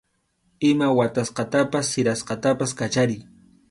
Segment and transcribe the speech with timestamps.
[0.69, 3.27] Ima watasqatapas sirasqatapas kachariy.